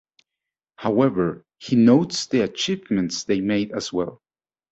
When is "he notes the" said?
1.59-2.39